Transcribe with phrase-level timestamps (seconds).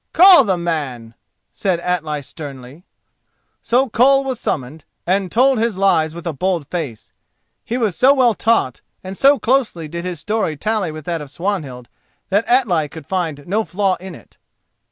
[0.13, 1.13] "Call the man,"
[1.53, 2.85] said Atli sternly.
[3.61, 7.11] So Koll was summoned, and told his lies with a bold face.
[7.63, 11.29] He was so well taught, and so closely did his story tally with that of
[11.29, 11.87] Swanhild,
[12.29, 14.39] that Atli could find no flaw in it.